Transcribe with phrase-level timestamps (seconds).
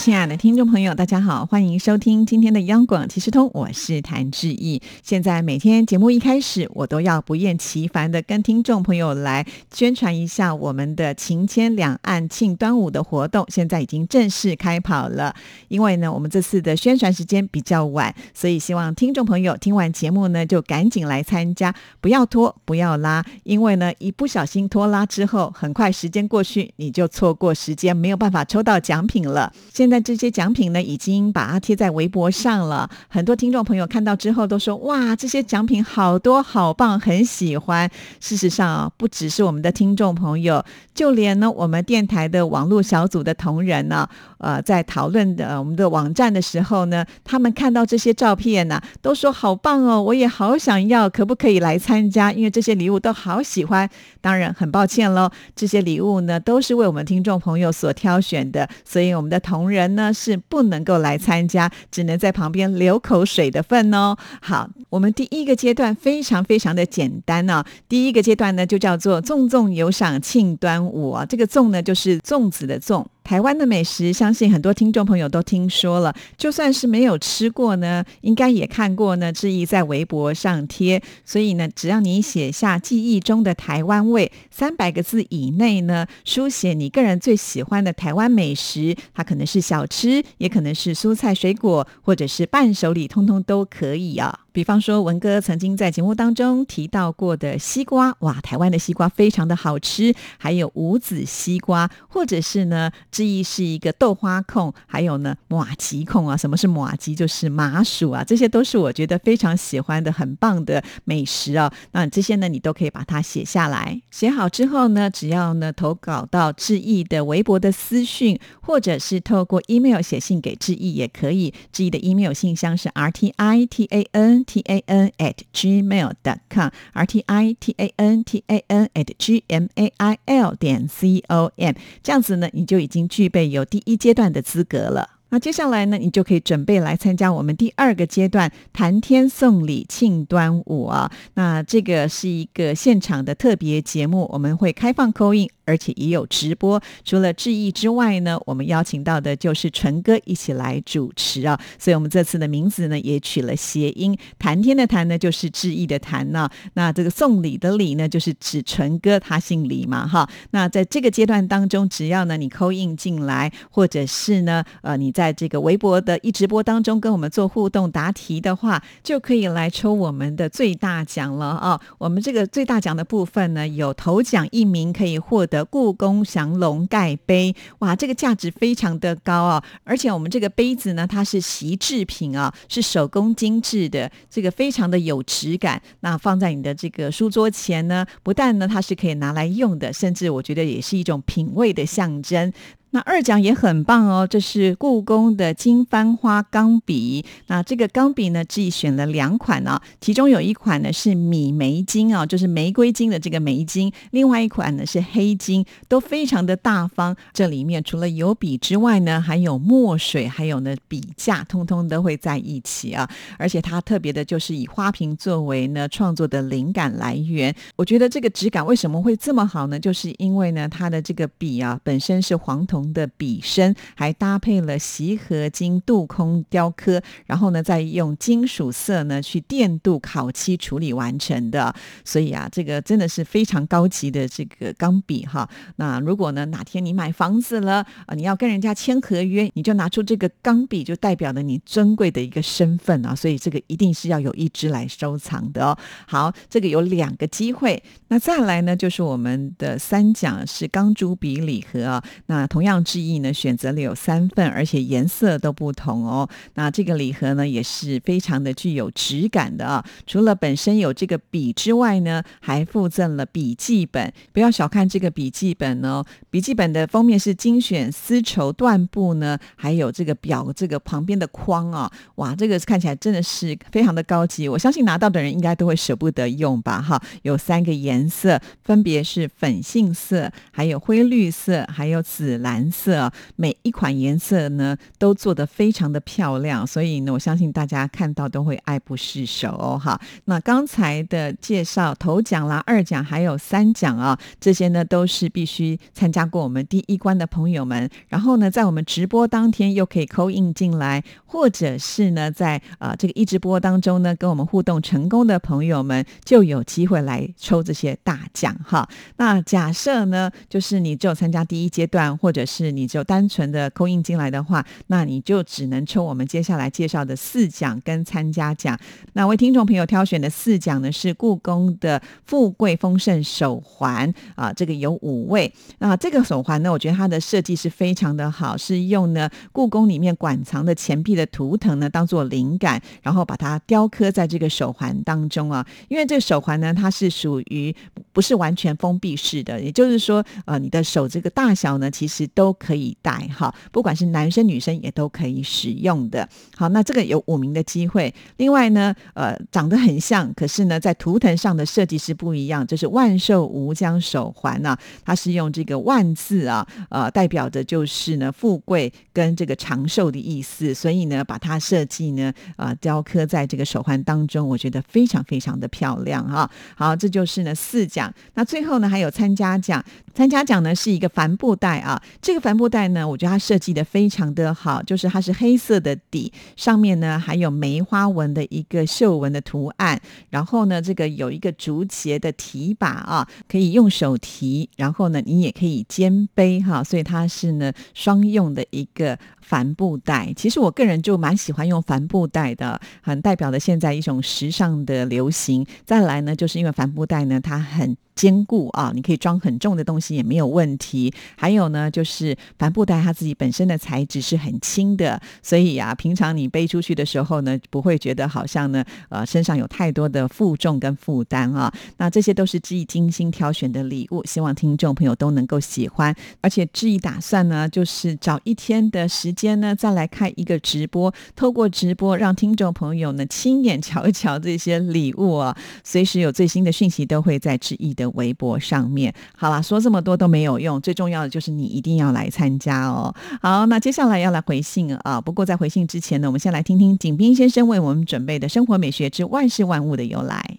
[0.00, 4.80] 亲爱的听众朋友，大家好，欢迎收听今天的央广提示通，我是谭志毅。
[5.02, 15.34] 现在每天节目一开始，我都要不厌其烦的跟听众朋友来宣传一下我们的情牵两岸庆端午的活动，现在已经正式开跑了。
[15.68, 23.22] 因为呢，我们这次的宣传时间比较晚，所以希望听众朋友听完节目呢，就赶紧来参加，不要拖，不要拉。
[23.42, 29.52] 因为呢，一不小心拖拉之后，很快时间过去，你就错过时间，没有办法抽到奖品了。
[29.74, 32.88] 现那这些奖品呢，已经把它贴在微博上了。
[33.08, 37.90] 很多听众朋友看到之后都说：“哇，这些奖品好多，好棒，很喜欢。”
[38.20, 53.90] 事实上啊，不只是我们的听众朋友，就连呢我们电台的网络小组的同仁呢，呃，在讨论的我们的网站的时候呢，他们看到这些照片呢，都说：“好棒哦，我也好想要，可不可以来参加？”因为这些礼物都好喜欢。
[54.20, 59.79] 当然，很抱歉喽，这些礼物呢都是为我们听众朋友所挑选的，所以我们的同仁。
[59.80, 64.16] 人呢是不能够来参加，只能在旁边流口水的份哦。
[64.40, 67.64] 好，我们第一个阶段非常非常的简单呢。
[67.88, 73.04] 第一个阶段呢就叫做粽粽有赏庆端午啊，这个粽呢就是粽子的粽。
[73.30, 76.12] 台湾的美食，相信很多听众朋友都听说了。
[76.36, 79.32] 就算是没有吃过呢，应该也看过呢。
[79.32, 94.40] 志毅在微博上贴，所以呢，只要你写下记忆中的台湾味三百个字以内呢，书写你个人最喜欢的台湾美食，它可能是小吃，也可能是蔬菜水果，或者是伴手礼，通通都可以啊。
[94.52, 107.14] 比方说，文哥曾经在节目当中提到过的西瓜，哇，台湾的西瓜非常的好吃，还有无籽西瓜，或者是呢，志毅是一个豆花控，还有呢，马吉控啊，什么是马吉？
[107.14, 111.72] 就是麻薯啊，这些都是我觉得非常喜欢的很棒的美食啊。
[111.92, 121.52] 那这些呢，你都可以把它写下来，写好之后呢，只要呢投稿到志毅的微博的私讯，或者是透过 email 写信给志毅也可以。
[121.72, 124.39] 志毅的 email 信箱是 r t i t a n。
[124.44, 128.88] T a n at gmail dot com r t i t a n t a n
[128.94, 135.19] at g m a i l 点 c o m 这样子呢，你就已经具备有第一阶段的资格了。
[135.30, 141.10] 那接下来呢，你就可以准备来参加我们第二个阶段谈天送礼庆端午啊。
[141.34, 145.48] 那这个是一个现场的特别节目，我们会开放扣印。
[145.66, 151.56] 而且也有直播，除了志毅之外呢，我们邀请到的就是纯哥一起来主持啊。
[151.78, 156.50] 所以，我们这次的名字呢也取了谐音，谈天的谈呢就是志毅的谈呢。
[156.74, 160.28] 那这个送礼的礼呢，就是指纯哥他姓李嘛哈。
[160.50, 171.78] 那在这个阶段当中，只要呢你扣印进来，或者是呢呃你在在这个微博的一直播当中跟我们做互动答题的话，就可以来抽我们的最大奖了啊。
[171.98, 175.62] 我们这个最大奖的部分呢，有头奖一名可以获得。
[175.62, 179.62] 故宫降龙盖杯，哇，这个价值非常的高啊！
[179.84, 185.82] 而且我们这个杯子呢，它是锡制品啊，是手工精致的，这个非常的有质感。
[186.00, 192.50] 那放在你的这个书桌前呢，不但呢它是可以拿来用的，甚至我觉得也是一种品味的象征。
[192.92, 197.24] 那二奖也很棒哦，这是故宫的金番花钢笔。
[197.46, 207.14] 那这个钢笔呢，自己选了两款呢，其中有一款呢是米梅金啊，就是玫瑰金的这个梅金，另外一款呢是黑金，都非常的大方。
[207.32, 213.08] 这里面除了有笔之外呢，还有墨水，还有呢笔架，通通都会在一起啊。
[213.38, 217.54] 而且它特别的就是以花瓶作为呢创作的灵感来源。
[217.76, 219.78] 我觉得这个质感为什么会这么好呢？
[219.78, 222.79] 就是因为呢它的这个笔啊本身是黄铜。
[222.92, 231.74] 的笔身还搭配了锡合金镀空雕刻，然后呢，再用金属色呢去电镀烤漆处理完成的。
[232.04, 235.48] 所以啊，这个真的是非常高级的这个钢笔哈。
[235.76, 243.14] 那如果呢哪天你买房子了啊，你要跟人家签合约，你就拿出这个钢笔，就代表了你尊贵的一个身份啊。
[243.14, 245.76] 所以这个一定是要有一支来收藏的哦。
[246.06, 247.82] 好，这个有两个机会。
[248.08, 252.02] 那再来呢，就是我们的三讲是钢珠笔礼盒啊。
[252.24, 252.69] 那同样。
[252.70, 256.28] 样制意呢，选择了有三份，而且颜色都不同哦。
[256.54, 259.84] 那这个礼盒呢，也是非常的具有质感的啊。
[260.06, 264.12] 除了本身有这个笔之外呢，还附赠了笔记本。
[264.32, 274.48] 不要小看这个笔记本哦，笔记本的封面是精选丝绸缎布呢，还有这个表这个旁边的框啊，哇，这个看起来真的是非常的高级。
[274.48, 276.80] 我相信拿到的人应该都会舍不得用吧？
[276.80, 283.10] 哈，有三个颜色，分别是粉杏色、还有灰绿色、还有紫蓝颜色。
[283.36, 289.78] 每一款颜色呢，都做得非常的漂亮，所以呢，我相信大家看到都会爱不释手。
[289.82, 308.88] 哈，那刚才的介绍，头奖啦、二奖还有三奖啊，这些呢都是必须参加过我们第一关的朋友们，然后呢，在我们直播当天又可以扣印进来，或者是呢，在呃这个一直播当中呢，跟我们互动成功的朋友们，就有机会来抽这些大奖哈。
[309.16, 318.76] 那假设呢，就是你只有参加第一阶段，或者是你就单纯的扣印进来的话，那你就只能抽我们接下来介绍的四奖跟参加奖。
[319.12, 325.52] 那为听众朋友挑选的四奖呢，是故宫的富贵丰盛手环啊，这个有五位。
[325.78, 335.64] 那这个手环呢，我觉得它的设计是非常的好，是用呢故宫里面馆藏的钱币的图腾呢当做灵感，然后把它雕刻在这个手环当中啊。
[335.88, 337.74] 因为这个手环呢，它是属于
[338.12, 346.26] 不是完全封闭式的，也就是说，呃，你的手这个大小呢，其实都都可以戴哈，不管是男生女生也都可以使用的。
[346.56, 348.14] 好，那这个有五名的机会。
[348.38, 352.66] 另外呢，呃，长得很像，可是呢，在图腾上的设计是不一样。
[352.66, 366.50] 就是万寿无疆手环呢，它是用这个万字啊，呃，代表的就是呢富贵跟这个长寿的意思，所以呢，把它设计呢，呃，雕刻在这个手环当中，我觉得非常非常的漂亮哈。
[366.74, 368.10] 好，这就是呢四奖。
[368.32, 369.84] 那最后呢，还有参加奖。
[370.12, 389.18] 参加奖呢是一个帆布袋啊，这个帆布袋呢，我觉得它设计的非常的好，就是它是黑色的底，上面呢还有梅花纹的一个绣纹的图案，然后呢，这个有一个竹节的提把啊，可以用手提，然后呢，你也可以肩背哈，所以它是呢双用的一个
[389.50, 390.32] 帆布袋。
[390.36, 395.66] 其实我个人就蛮喜欢用帆布袋的，很代表的现在一种时尚的流行。
[395.84, 397.96] 再来呢，就是因为帆布袋呢，它很。
[398.16, 401.10] 坚固啊，你可以装很重的东西也没有问题。
[401.38, 411.72] 还有呢，就是帆布袋它自己本身的材质是很轻的，所以啊，平常你背出去的时候呢，不会觉得好像呢，呃，身上有太多的负重跟负担啊。
[411.96, 416.14] 那这些都是志毅精心挑选的礼物，希望听众朋友都能够喜欢。
[416.42, 428.10] 而且志毅打算呢，就是找一天的时间呢，再来开一个直播，透过直播让听众朋友呢亲眼瞧一瞧这些礼物啊，随时有最新的讯息都会在志毅的。
[428.10, 433.14] 微博上面，好了，说这么多都没有用，最重要的就是你一定要来参加哦。
[433.40, 435.20] 好，那接下来要来回信啊。
[435.20, 440.58] 不过在回信之前呢，我们先来听听景斌先生为我们准备的《生活美学之万事万物的由来》。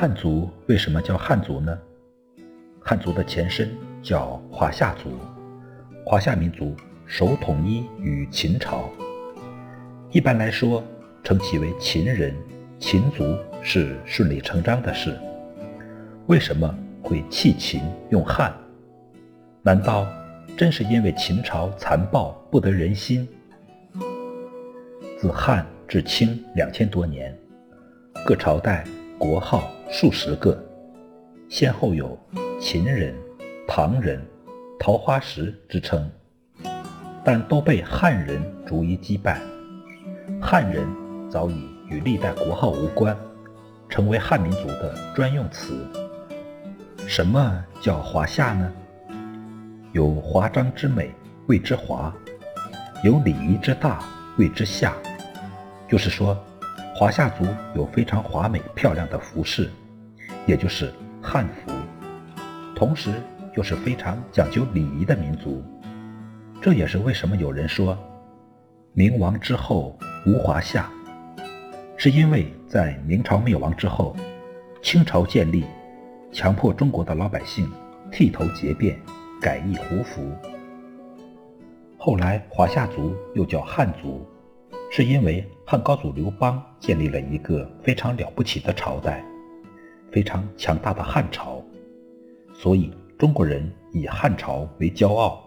[0.00, 1.76] 汉族为什么叫汉族呢？
[2.80, 3.68] 汉族的前身
[4.00, 5.10] 叫华夏族，
[6.06, 6.72] 华夏民族
[7.04, 8.88] 首统一于秦朝。
[10.12, 10.84] 一般来说，
[11.24, 12.32] 称其为秦人、
[12.78, 15.18] 秦族是顺理成章的事。
[16.28, 18.54] 为什么会弃秦用汉？
[19.62, 20.06] 难道
[20.56, 23.28] 真是因为秦朝残暴不得人心？
[25.18, 27.36] 自汉至清两千多年，
[28.24, 28.84] 各朝代。
[29.18, 30.56] 国号数十个，
[31.48, 32.16] 先后有
[32.60, 33.12] 秦人、
[33.66, 34.24] 唐人、
[34.78, 36.08] 桃花石之称，
[37.24, 39.40] 但都被汉人逐一击败。
[40.40, 40.86] 汉人
[41.28, 43.16] 早已与历代国号无关，
[43.88, 45.84] 成为汉民族的专用词。
[47.08, 48.72] 什么叫华夏呢？
[49.92, 51.12] 有华章之美，
[51.48, 52.12] 谓之华；
[53.02, 53.98] 有礼仪之大，
[54.38, 54.94] 谓之夏。
[55.88, 56.38] 就是说。
[56.98, 57.44] 华夏族
[57.76, 59.70] 有非常华美漂亮的服饰，
[60.48, 61.70] 也就是汉服，
[62.74, 63.12] 同时
[63.56, 65.62] 又是非常讲究礼仪的民族。
[66.60, 67.96] 这也是为什么有人说
[68.94, 70.90] “明亡之后无华夏”，
[71.96, 74.16] 是因为在明朝灭亡之后，
[74.82, 75.64] 清朝建立，
[76.32, 77.70] 强迫中国的老百姓
[78.10, 78.96] 剃头结辫，
[79.40, 80.28] 改易胡服。
[81.96, 84.26] 后来华夏族又叫汉族，
[84.90, 89.22] 是因为汉高祖刘邦建立了一个非常了不起的朝代，
[90.10, 91.62] 非常强大的汉朝，
[92.54, 95.44] 所以中国人以汉朝为骄傲。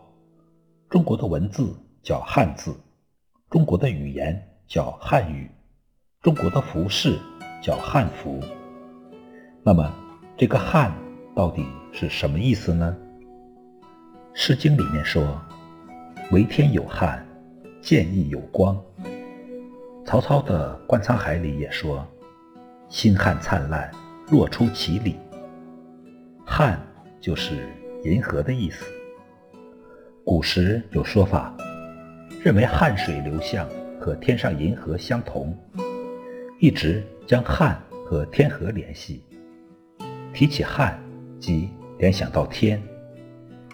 [0.90, 2.76] 中国的文字叫汉字，
[3.50, 5.50] 中国的语言叫汉语，
[6.22, 7.18] 中国的服饰
[7.62, 8.40] 叫汉服。
[9.64, 9.92] 那么，
[10.38, 10.94] 这个“汉”
[11.36, 12.96] 到底是什么意思呢？
[14.34, 15.40] 《诗经》里面说
[16.32, 17.26] ：“为天有汉，
[17.82, 18.80] 见义有光。”
[20.12, 22.06] 曹操的《观沧海》里也说
[22.92, 23.90] ：“星汉灿烂，
[24.28, 25.16] 若出其里。”
[26.46, 26.78] 汉
[27.22, 27.70] 就是
[28.04, 28.92] 银河的意思。
[30.26, 31.56] 古时有说法，
[32.44, 33.66] 认为汉水流向
[34.02, 35.58] 和天上银河相同，
[36.60, 39.24] 一直将汉和天河联系。
[40.34, 41.02] 提起汉，
[41.40, 42.84] 即联想到天。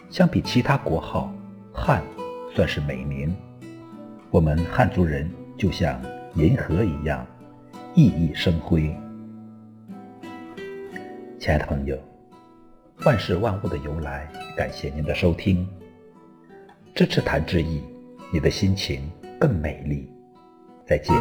[0.08, 1.34] 相比其他国号，
[1.74, 2.04] 汉
[2.54, 3.36] 算是美名。
[4.30, 5.28] 我们汉族人
[5.58, 6.00] 就像
[6.38, 7.26] 银河一样，
[7.96, 8.96] 熠熠生辉。
[11.40, 11.98] 亲爱的朋友，
[13.06, 15.68] 万事万物的由来，感谢您的收听。
[16.94, 17.82] 支持谭志毅，
[18.32, 20.08] 你的心情更美丽。
[20.86, 21.16] 再见。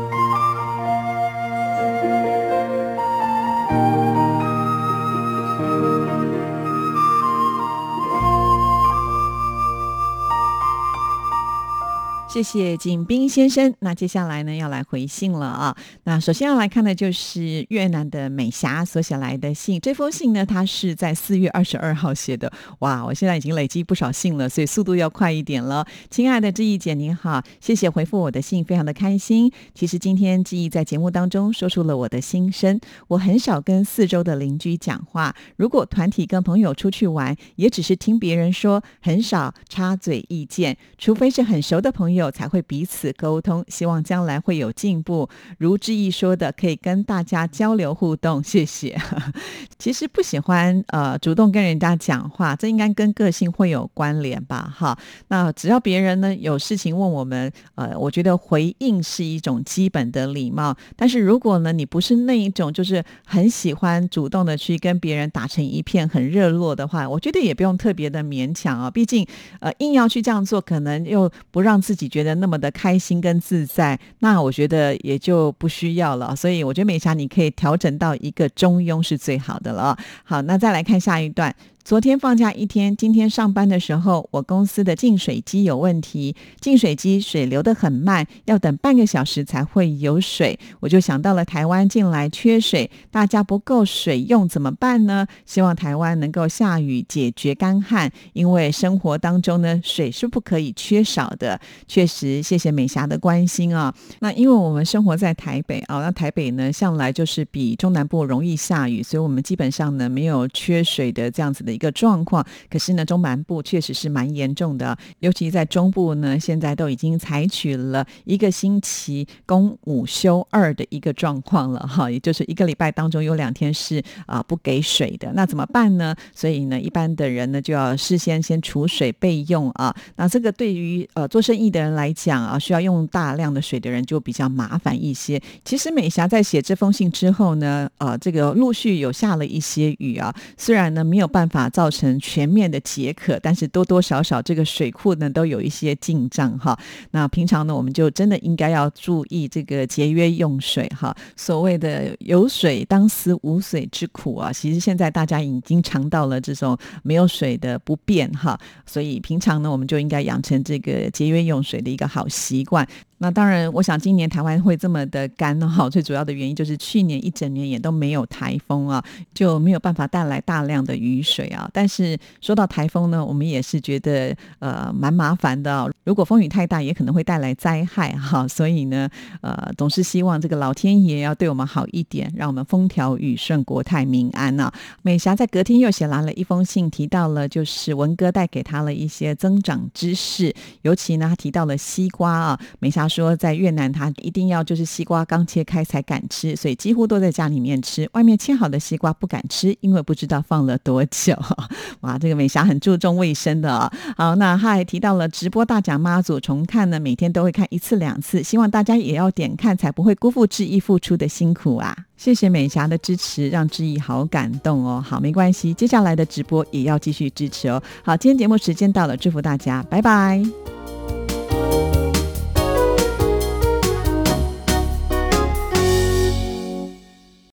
[12.37, 13.73] 谢谢景斌先生。
[13.79, 15.75] 那接下来呢，要来回信了啊。
[16.05, 19.81] 那首先要来看的就是越南的美霞所写来的信。
[19.81, 22.53] 这封信呢，它是在四月二十二号写的。
[22.81, 25.87] 哇，我现在已经累积不少信了，所以速度要快一点了。
[26.11, 29.51] 亲爱的志毅姐，您好，谢谢回复我的信，非常的开心。
[29.73, 32.79] 其实今天志毅在节目当中说出了我的心声。
[33.09, 42.26] 我很少跟四周的邻居讲话，如果团体跟朋友出去玩，也只是听别人说，很少插嘴意见，除非是很熟的朋友。
[42.31, 45.29] 才会彼此沟通，希望将来会有进步。
[45.59, 48.43] 如志毅说的，可以跟大家交流互动。
[48.43, 48.99] 谢谢。
[49.79, 54.75] 其实不喜欢呃主动跟人家讲话，这应该跟个性会有关联吧？
[54.75, 60.75] 哈，那只要别人呢有事情问我们，呃，我觉得回应是一种基本的礼貌。
[60.97, 68.91] 但是如果呢你不是那一种，就是很喜欢主动的去跟别人打成一片，很热络的话，我觉得也不用特别的勉强啊。
[68.91, 69.27] 毕竟
[69.61, 72.07] 呃硬要去这样做，可能又不让自己。
[72.17, 76.35] 觉得那么的开心跟自在，那我觉得也就不需要了。
[76.35, 79.95] 所以我觉得美霞你可以调整到一个中庸是最好的了。
[80.25, 81.55] 好，那再来看下一段。
[81.87, 90.59] 昨天放假一天，今天上班的时候，我公司的净水机有问题，净水机水流得很慢，要等半个小时才会有水。
[90.81, 95.29] 我就想到了台湾近来缺水，大家不够水用怎么办呢？
[95.45, 101.61] 希望台湾能够下雨解决干旱，因为生活当中呢，水是不可以缺少的。
[101.87, 103.95] 确实，谢谢美霞的关心啊。
[104.19, 111.76] 那因为我们生活在台北啊，那台北呢向来就是比中南部容易下雨，所以我们基本上呢没有缺水的这样子的。
[111.77, 126.17] 一个状况，可是呢，中南部确实是蛮严重的，尤其在中部呢，现在都已经采取了一个星期公五休二的一个状况了哈，也就是一个礼拜当中有两天是啊不给水的，那怎么办呢？
[126.35, 129.95] 所以呢，一般的人呢就要事先先储水备用啊。
[130.17, 135.39] 那这个对于呃做生意的人来讲啊，需要用大量的水的人就比较麻烦一些。
[135.63, 141.66] 其实美霞在写这封信之后呢，呃，这个陆续有下了一些雨啊，虽然呢没有办法。
[141.71, 146.79] 造成全面的解渴，但是多多少少这个水库呢都有一些进账哈。
[147.11, 151.15] 那平常呢，我们就真的应该要注意这个节约用水哈。
[151.37, 158.59] 所谓的有水当思无水之苦啊，其实现在大家已经尝到了这种没有水的不便哈。
[158.87, 162.87] 所以平常呢，我们就应该养成这个节约用水的一个好习惯。
[163.19, 171.67] 那当然，我想今年台湾会这么的干哈，最主要的原因就是去年一整年也都没有台风啊，就没有办法带来大量的雨水啊。
[171.73, 178.47] 但是说到台风呢，我们也是觉得呃蛮麻烦的，如果风雨太大，也可能会带来灾害哈。
[178.47, 179.09] 所以呢，
[179.41, 184.71] 呃，总是希望这个老天爷要对我们好一点，让我们风调雨顺、国泰民安啊。
[185.01, 193.06] 美霞在隔天又写来了一封信，提到了就是文哥带给他了一些增长知识，尤其呢，他提到了西瓜啊，美霞。
[193.09, 201.35] 说，在越南他一定要就是西瓜刚切开才敢吃，所以几乎都在家里面吃，外面切好的西瓜不敢吃，因为不知道放了多久。
[202.01, 203.91] 哇，这个美霞很注重卫生的哦。
[204.17, 211.97] 好，那他还提到了直播大奖妈祖重看呢，每天都会看一次两次，希望大家也要点看，才不会辜负志毅付出的辛苦啊。
[212.17, 215.05] 谢谢美霞的支持，让志毅好感动哦。
[215.07, 217.83] 好，没关系，接下来的直播也要继续支持哦。
[218.03, 220.86] 好，今天节目时间到了，祝福大家，拜拜。